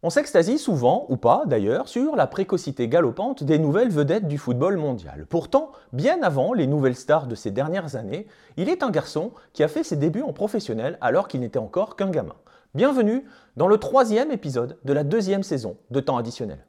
[0.00, 4.76] On s'extasie souvent, ou pas d'ailleurs, sur la précocité galopante des nouvelles vedettes du football
[4.76, 5.26] mondial.
[5.28, 9.64] Pourtant, bien avant les nouvelles stars de ces dernières années, il est un garçon qui
[9.64, 12.36] a fait ses débuts en professionnel alors qu'il n'était encore qu'un gamin.
[12.76, 13.24] Bienvenue
[13.56, 16.64] dans le troisième épisode de la deuxième saison de temps additionnel.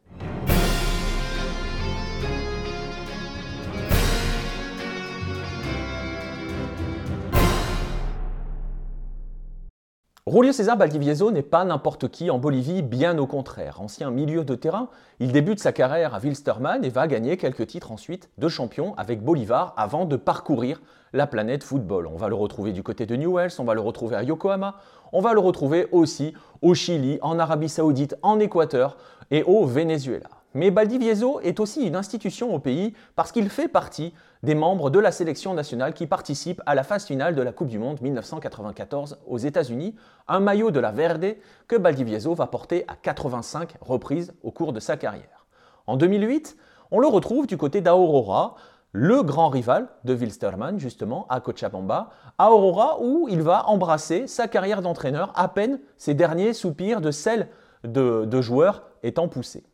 [10.31, 13.81] Julio César Baldivieso n'est pas n'importe qui en Bolivie, bien au contraire.
[13.81, 14.89] Ancien milieu de terrain,
[15.19, 19.23] il débute sa carrière à Wilstermann et va gagner quelques titres ensuite de champion avec
[19.23, 22.05] Bolivar avant de parcourir la planète football.
[22.05, 24.75] On va le retrouver du côté de Newells, on va le retrouver à Yokohama,
[25.13, 28.97] on va le retrouver aussi au Chili, en Arabie Saoudite, en Équateur
[29.31, 30.29] et au Venezuela.
[30.55, 34.97] Mais Baldivieso est aussi une institution au pays parce qu'il fait partie des membres de
[34.97, 39.19] la sélection nationale qui participent à la phase finale de la Coupe du Monde 1994
[39.27, 39.95] aux États-Unis,
[40.27, 41.35] un maillot de la Verde
[41.67, 45.45] que Baldivieso va porter à 85 reprises au cours de sa carrière.
[45.85, 46.57] En 2008,
[46.89, 48.55] on le retrouve du côté d'Aurora,
[48.91, 54.47] le grand rival de Wilstermann, justement, à Cochabamba, à Aurora où il va embrasser sa
[54.47, 57.49] carrière d'entraîneur à peine ses derniers soupirs de celle
[57.83, 59.68] de, de joueur étant poussés.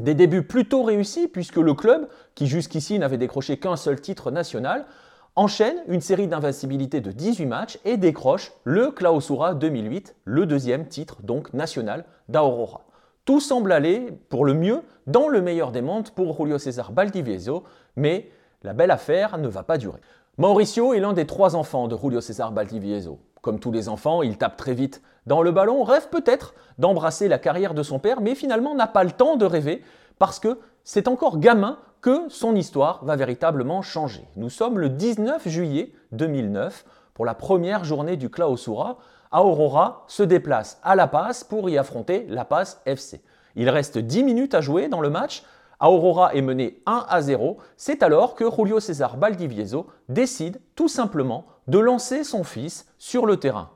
[0.00, 4.86] Des débuts plutôt réussis puisque le club, qui jusqu'ici n'avait décroché qu'un seul titre national,
[5.36, 11.22] enchaîne une série d'invincibilité de 18 matchs et décroche le Clausura 2008, le deuxième titre
[11.22, 12.86] donc national d'Aurora.
[13.24, 17.64] Tout semble aller pour le mieux dans le meilleur des mondes pour Julio César Baldivieso,
[17.96, 18.30] mais
[18.62, 20.00] la belle affaire ne va pas durer.
[20.38, 23.18] Mauricio est l'un des trois enfants de Julio César Baldivieso.
[23.46, 27.38] Comme tous les enfants, il tape très vite dans le ballon, rêve peut-être d'embrasser la
[27.38, 29.84] carrière de son père, mais finalement n'a pas le temps de rêver
[30.18, 34.26] parce que c'est encore gamin que son histoire va véritablement changer.
[34.34, 38.98] Nous sommes le 19 juillet 2009 pour la première journée du Clausura.
[39.30, 43.22] Aurora se déplace à La Paz pour y affronter La Paz FC.
[43.54, 45.44] Il reste 10 minutes à jouer dans le match.
[45.80, 47.58] Aurora est mené 1 à 0.
[47.76, 53.36] C'est alors que Julio César Baldivieso décide tout simplement de lancer son fils sur le
[53.36, 53.70] terrain.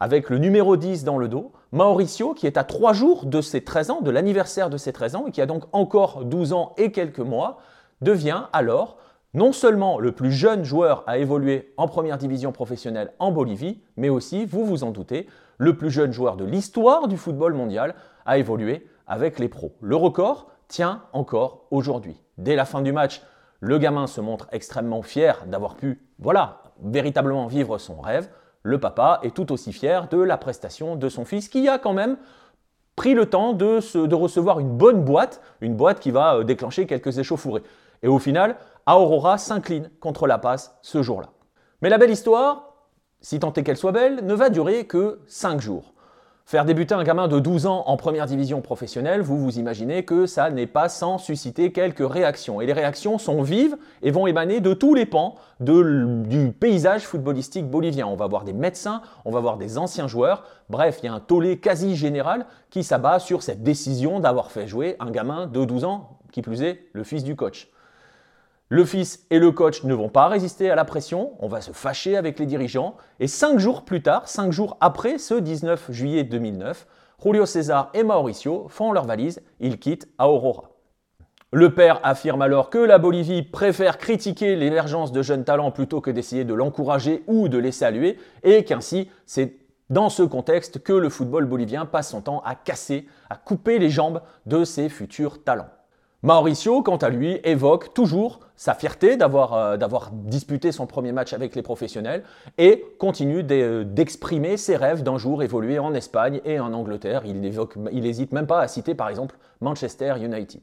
[0.00, 3.62] Avec le numéro 10 dans le dos, Mauricio, qui est à 3 jours de ses
[3.62, 6.72] 13 ans, de l'anniversaire de ses 13 ans, et qui a donc encore 12 ans
[6.76, 7.58] et quelques mois,
[8.00, 8.96] devient alors
[9.34, 14.08] non seulement le plus jeune joueur à évoluer en première division professionnelle en Bolivie, mais
[14.08, 15.26] aussi, vous vous en doutez,
[15.56, 17.94] le plus jeune joueur de l'histoire du football mondial
[18.26, 19.72] à évoluer avec les pros.
[19.80, 22.16] Le record tient encore aujourd'hui.
[22.38, 23.22] Dès la fin du match,
[23.60, 28.28] le gamin se montre extrêmement fier d'avoir pu, voilà, véritablement vivre son rêve,
[28.62, 31.92] le papa est tout aussi fier de la prestation de son fils qui a quand
[31.92, 32.16] même
[32.96, 37.18] pris le temps de, recevoir une bonne boîte, une boîte qui va euh, déclencher quelques
[37.18, 37.62] échauffourées.
[38.02, 38.56] Et au final,
[38.86, 41.28] Aurora s'incline contre la passe ce jour-là.
[41.82, 42.76] Mais la belle histoire,
[43.20, 45.91] si tant est qu'elle soit belle, ne va durer que 5 jours.
[46.52, 50.26] Faire débuter un gamin de 12 ans en première division professionnelle, vous vous imaginez que
[50.26, 52.60] ça n'est pas sans susciter quelques réactions.
[52.60, 57.70] Et les réactions sont vives et vont émaner de tous les pans du paysage footballistique
[57.70, 58.06] bolivien.
[58.06, 60.44] On va voir des médecins, on va voir des anciens joueurs.
[60.68, 64.66] Bref, il y a un tollé quasi général qui s'abat sur cette décision d'avoir fait
[64.66, 67.70] jouer un gamin de 12 ans, qui plus est le fils du coach.
[68.72, 71.72] Le fils et le coach ne vont pas résister à la pression, on va se
[71.72, 76.24] fâcher avec les dirigeants, et cinq jours plus tard, cinq jours après ce 19 juillet
[76.24, 76.86] 2009,
[77.22, 80.70] Julio César et Mauricio font leur valise, ils quittent Aurora.
[81.52, 86.10] Le père affirme alors que la Bolivie préfère critiquer l'émergence de jeunes talents plutôt que
[86.10, 89.58] d'essayer de l'encourager ou de les saluer, et qu'ainsi c'est
[89.90, 93.90] dans ce contexte que le football bolivien passe son temps à casser, à couper les
[93.90, 95.68] jambes de ses futurs talents.
[96.24, 101.56] Mauricio, quant à lui, évoque toujours sa fierté euh, d'avoir disputé son premier match avec
[101.56, 102.22] les professionnels
[102.58, 107.22] et continue euh, d'exprimer ses rêves d'un jour évoluer en Espagne et en Angleterre.
[107.24, 110.60] Il n'hésite même pas à citer par exemple Manchester United.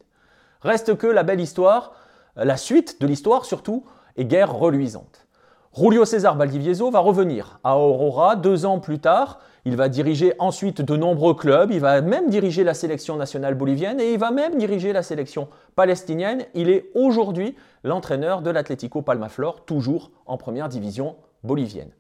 [0.62, 1.92] Reste que la belle histoire,
[2.38, 3.84] la suite de l'histoire surtout,
[4.16, 5.28] est guère reluisante.
[5.76, 10.82] Julio César Baldivieso va revenir à Aurora deux ans plus tard il va diriger ensuite
[10.82, 14.58] de nombreux clubs, il va même diriger la sélection nationale bolivienne et il va même
[14.58, 16.46] diriger la sélection palestinienne.
[16.54, 21.92] Il est aujourd'hui l'entraîneur de l'Atlético Palmaflor, toujours en première division bolivienne.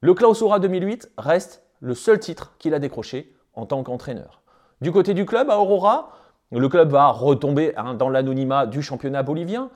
[0.00, 4.42] Le Clausura 2008 reste le seul titre qu'il a décroché en tant qu'entraîneur.
[4.80, 6.10] Du côté du club, à Aurora,
[6.50, 9.70] le club va retomber hein, dans l'anonymat du championnat bolivien,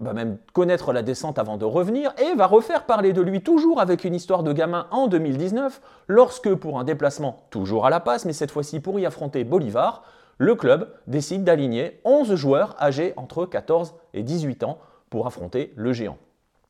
[0.00, 3.80] va même connaître la descente avant de revenir et va refaire parler de lui toujours
[3.80, 8.24] avec une histoire de gamin en 2019 lorsque pour un déplacement toujours à la passe
[8.24, 10.02] mais cette fois-ci pour y affronter Bolivar,
[10.38, 14.78] le club décide d'aligner 11 joueurs âgés entre 14 et 18 ans
[15.10, 16.16] pour affronter le géant.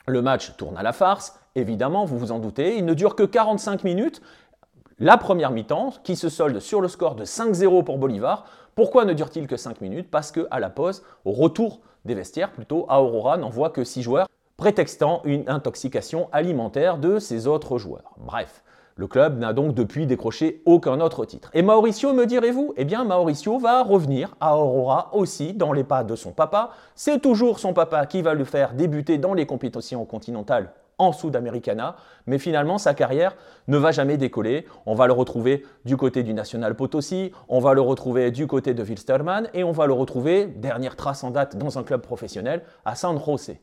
[0.06, 3.22] Le match tourne à la farce, évidemment, vous vous en doutez, il ne dure que
[3.22, 4.22] 45 minutes.
[4.98, 8.44] la première mi-temps, qui se solde sur le score de 5-0 pour Bolivar.
[8.74, 10.10] Pourquoi ne dure-t-il que 5 minutes?
[10.10, 14.28] Parce qu'à la pause, au retour des vestiaires, plutôt, à Aurora n'envoie que 6 joueurs,
[14.56, 18.14] prétextant une intoxication alimentaire de ses autres joueurs.
[18.18, 18.62] Bref,
[18.96, 21.50] le club n'a donc depuis décroché aucun autre titre.
[21.54, 22.74] Et Mauricio, me direz-vous?
[22.76, 26.70] Eh bien, Mauricio va revenir à Aurora aussi dans les pas de son papa.
[26.94, 31.96] C'est toujours son papa qui va le faire débuter dans les compétitions continentales en Sud-Americana,
[32.26, 33.34] mais finalement sa carrière
[33.68, 34.66] ne va jamais décoller.
[34.86, 38.74] On va le retrouver du côté du National Potosi, on va le retrouver du côté
[38.74, 42.62] de Wilstermann et on va le retrouver, dernière trace en date dans un club professionnel,
[42.84, 43.60] à San José.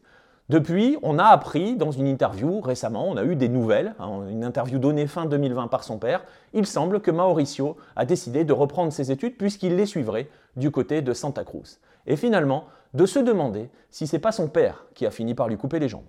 [0.50, 4.46] Depuis, on a appris dans une interview récemment, on a eu des nouvelles, hein, une
[4.46, 6.24] interview donnée fin 2020 par son père,
[6.54, 11.02] il semble que Mauricio a décidé de reprendre ses études puisqu'il les suivrait du côté
[11.02, 11.80] de Santa Cruz.
[12.08, 12.64] Et finalement,
[12.94, 15.90] de se demander si c'est pas son père qui a fini par lui couper les
[15.90, 16.06] jambes.